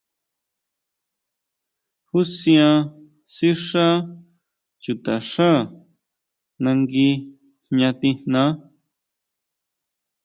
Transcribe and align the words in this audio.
Jusin 2.09 2.69
sixá 3.35 3.87
chutaxá 4.81 5.51
nangui 6.63 7.09
jña 7.69 7.89
tijnaa. 7.99 8.51